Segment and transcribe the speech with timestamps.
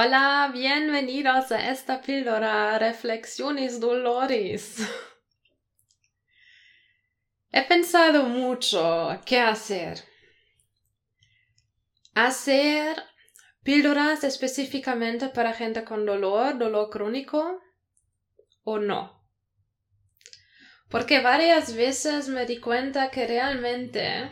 [0.00, 4.76] Hola, bienvenidos a esta píldora Reflexiones Dolores.
[7.50, 9.98] He pensado mucho qué hacer.
[12.14, 13.02] Hacer
[13.64, 17.60] píldoras específicamente para gente con dolor, dolor crónico
[18.62, 19.28] o no.
[20.88, 24.30] Porque varias veces me di cuenta que realmente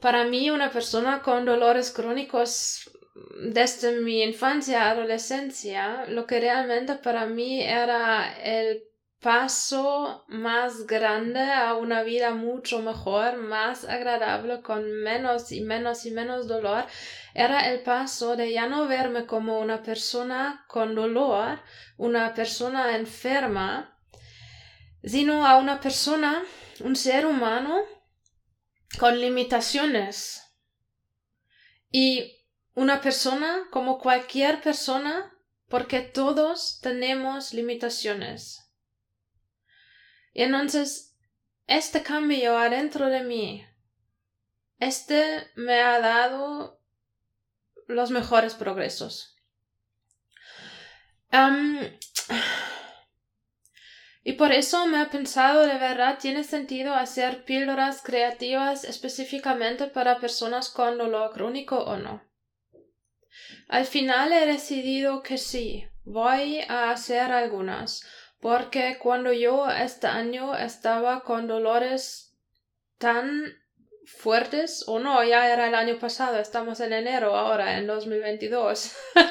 [0.00, 7.26] para mí una persona con dolores crónicos desde mi infancia, adolescencia, lo que realmente para
[7.26, 8.84] mí era el
[9.20, 16.10] paso más grande a una vida mucho mejor, más agradable, con menos y menos y
[16.10, 16.86] menos dolor,
[17.34, 21.60] era el paso de ya no verme como una persona con dolor,
[21.98, 23.98] una persona enferma,
[25.04, 26.42] sino a una persona,
[26.80, 27.82] un ser humano
[28.98, 30.42] con limitaciones.
[31.92, 32.39] Y
[32.80, 35.30] una persona como cualquier persona
[35.68, 38.72] porque todos tenemos limitaciones.
[40.32, 41.14] Y entonces,
[41.66, 43.66] este cambio adentro de mí,
[44.78, 46.80] este me ha dado
[47.86, 49.36] los mejores progresos.
[54.24, 60.18] y por eso me he pensado de verdad tiene sentido hacer píldoras creativas específicamente para
[60.18, 62.29] personas con dolor crónico o no.
[63.68, 68.04] Al final he decidido que sí, voy a hacer algunas,
[68.40, 72.36] porque cuando yo este año estaba con dolores
[72.98, 73.54] tan
[74.04, 78.96] fuertes, o no, ya era el año pasado, estamos en enero ahora, en 2022.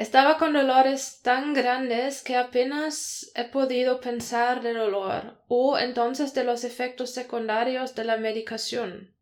[0.00, 6.42] Estaba con dolores tan grandes que apenas he podido pensar de dolor o entonces de
[6.42, 9.14] los efectos secundarios de la medicación.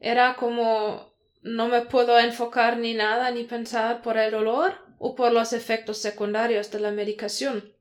[0.00, 1.15] Era como
[1.46, 5.98] no me puedo enfocar ni nada ni pensar por el dolor o por los efectos
[5.98, 7.72] secundarios de la medicación.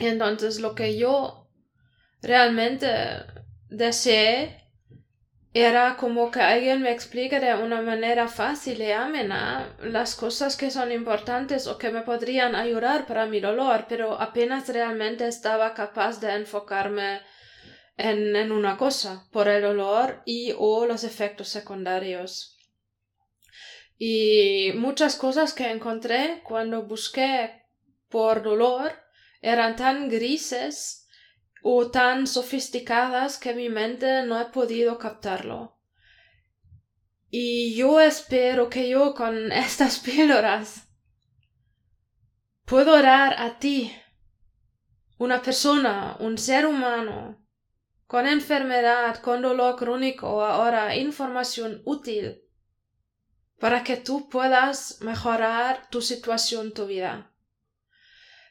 [0.00, 1.48] Entonces lo que yo
[2.20, 2.88] realmente
[3.68, 4.58] deseé
[5.54, 10.70] era como que alguien me explique de una manera fácil y amena las cosas que
[10.70, 16.20] son importantes o que me podrían ayudar para mi dolor, pero apenas realmente estaba capaz
[16.20, 17.20] de enfocarme
[17.98, 22.56] en, en una cosa, por el dolor y o los efectos secundarios.
[24.04, 27.62] Y muchas cosas que encontré cuando busqué
[28.08, 28.90] por dolor
[29.40, 31.06] eran tan grises
[31.62, 35.78] o tan sofisticadas que mi mente no ha podido captarlo.
[37.30, 40.88] Y yo espero que yo con estas píldoras
[42.64, 43.92] puedo dar a ti,
[45.16, 47.40] una persona, un ser humano,
[48.08, 52.42] con enfermedad, con dolor crónico, ahora información útil
[53.62, 57.30] para que tú puedas mejorar tu situación, tu vida.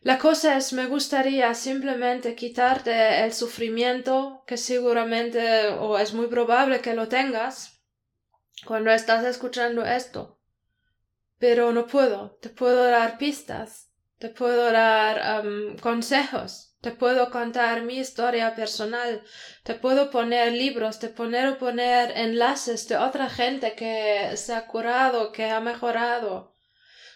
[0.03, 6.79] La cosa es, me gustaría simplemente quitarte el sufrimiento que seguramente o es muy probable
[6.79, 7.83] que lo tengas
[8.65, 10.39] cuando estás escuchando esto.
[11.39, 15.43] Pero no puedo, te puedo dar pistas, te puedo dar
[15.81, 19.23] consejos te puedo contar mi historia personal,
[19.63, 25.31] te puedo poner libros, te puedo poner enlaces de otra gente que se ha curado,
[25.31, 26.55] que ha mejorado,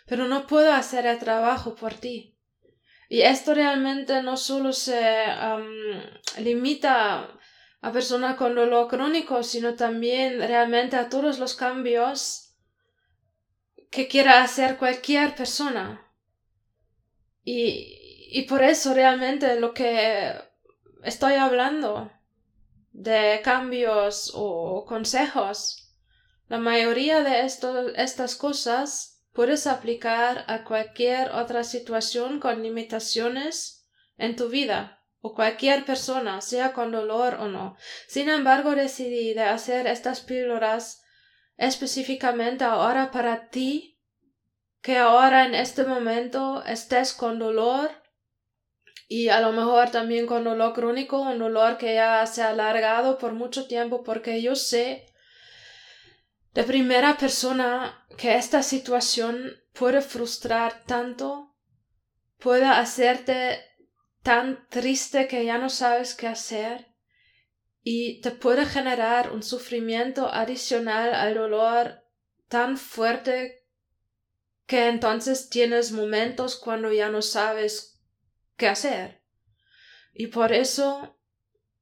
[0.06, 2.38] pero no puedo hacer el trabajo por ti.
[3.10, 5.26] Y esto realmente no solo se
[6.38, 7.28] limita
[7.82, 12.56] a personas con dolor crónico, sino también realmente a todos los cambios
[13.92, 16.02] que quiera hacer cualquier persona.
[17.44, 17.95] Y,
[18.32, 20.34] y por eso realmente lo que
[21.04, 22.12] estoy hablando
[22.92, 25.92] de cambios o consejos,
[26.48, 33.88] la mayoría de estas cosas puedes aplicar a cualquier otra situación con limitaciones
[34.18, 37.76] en tu vida o cualquier persona, sea con dolor o no.
[38.08, 41.04] Sin embargo, decidí de hacer estas píldoras
[41.58, 44.00] específicamente ahora para ti,
[44.82, 48.05] que ahora en este momento estés con dolor
[49.08, 53.18] y a lo mejor también con dolor crónico, un dolor que ya se ha alargado
[53.18, 55.06] por mucho tiempo, porque yo sé
[56.54, 61.56] de primera persona que esta situación puede frustrar tanto,
[62.40, 63.60] puede hacerte
[64.24, 66.88] tan triste que ya no sabes qué hacer
[67.84, 72.02] y te puede generar un sufrimiento adicional al dolor
[72.48, 73.68] tan fuerte
[74.66, 77.95] que entonces tienes momentos cuando ya no sabes
[78.56, 79.24] qué hacer.
[80.14, 81.18] Y por eso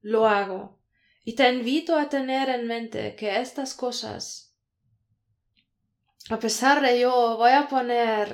[0.01, 0.81] lo hago.
[1.23, 4.53] Y te invito a tener en mente que estas cosas
[6.29, 8.33] a pesar de yo voy a poner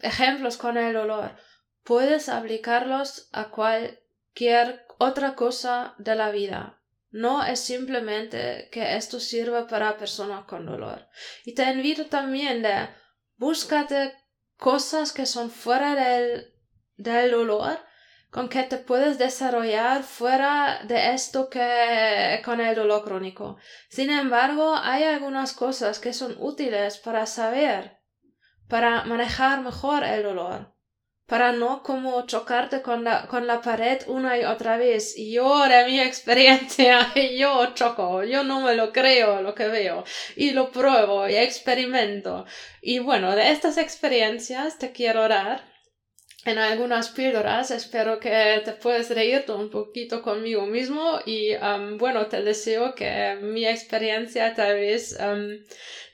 [0.00, 1.36] ejemplos con el olor,
[1.82, 6.82] puedes aplicarlos a cualquier otra cosa de la vida.
[7.10, 11.08] No es simplemente que esto sirva para personas con dolor.
[11.44, 12.88] Y te invito también de
[13.36, 14.14] búscate
[14.56, 16.54] cosas que son fuera del,
[16.96, 17.78] del dolor
[18.30, 23.56] con que te puedes desarrollar fuera de esto que con el dolor crónico.
[23.88, 27.98] Sin embargo, hay algunas cosas que son útiles para saber,
[28.68, 30.74] para manejar mejor el dolor,
[31.26, 35.14] para no como chocarte con la, con la pared una y otra vez.
[35.16, 40.04] Yo de mi experiencia, yo choco, yo no me lo creo lo que veo,
[40.36, 42.44] y lo pruebo y experimento.
[42.82, 45.75] Y bueno, de estas experiencias te quiero dar
[46.46, 47.70] en algunas píldoras.
[47.70, 53.36] Espero que te puedas reír un poquito conmigo mismo y um, bueno, te deseo que
[53.42, 55.58] mi experiencia tal vez um,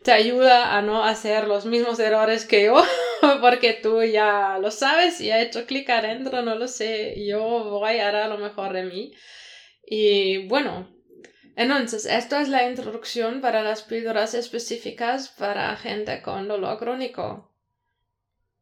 [0.02, 2.82] te ayuda a no hacer los mismos errores que yo,
[3.40, 7.40] porque tú ya lo sabes y ha hecho clic adentro, no lo sé, yo
[7.70, 9.12] voy a dar lo mejor de mí.
[9.84, 10.88] Y bueno,
[11.56, 17.52] entonces, esto es la introducción para las píldoras específicas para gente con dolor crónico.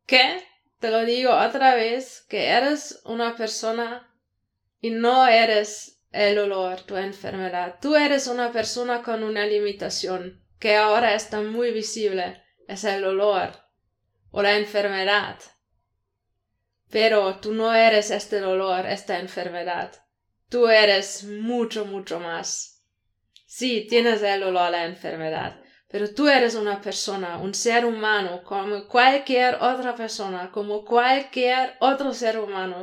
[0.07, 0.50] ¿Qué?
[0.81, 4.11] Te lo digo otra vez, que eres una persona
[4.81, 7.77] y no eres el olor, tu enfermedad.
[7.81, 13.53] Tú eres una persona con una limitación que ahora está muy visible, es el olor
[14.31, 15.37] o la enfermedad.
[16.91, 19.93] Pero tú no eres este dolor, esta enfermedad.
[20.49, 22.83] Tú eres mucho, mucho más.
[23.47, 25.60] Sí, tienes el olor, la enfermedad,
[25.91, 32.15] pero tú eres una persona, un ser humano, como cualquier otra persona, como cualquier otro
[32.15, 32.83] ser humano.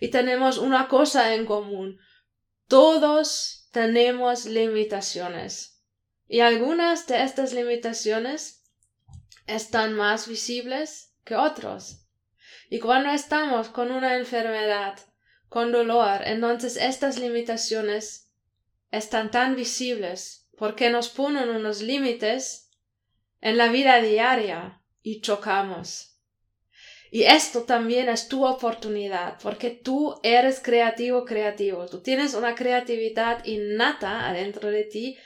[0.00, 1.98] Y tenemos una cosa en común.
[2.68, 5.82] Todos tenemos limitaciones.
[6.28, 8.62] Y algunas de estas limitaciones
[9.48, 12.06] están más visibles que otros.
[12.70, 14.98] Y cuando estamos con una enfermedad,
[15.48, 18.32] con dolor, entonces estas limitaciones
[18.92, 22.70] están tan visibles porque nos ponen unos límites
[23.40, 26.16] en la vida diaria y chocamos.
[27.10, 31.86] Y esto también es tu oportunidad, porque tú eres creativo, creativo.
[31.86, 35.16] Tú tienes una creatividad innata adentro de ti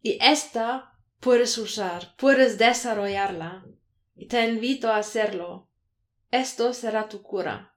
[0.00, 3.66] y esta puedes usar, puedes desarrollarla.
[4.14, 5.68] Y te invito a hacerlo.
[6.30, 7.74] Esto será tu cura.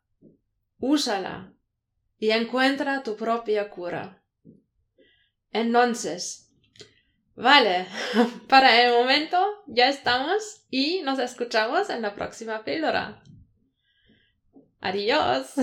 [0.80, 1.54] Úsala
[2.20, 4.24] y encuentra tu propia cura.
[5.52, 6.50] Entonces,
[7.42, 7.88] Vale,
[8.48, 9.36] para el momento
[9.66, 13.24] ya estamos y nos escuchamos en la próxima píldora.
[14.80, 15.56] Adiós.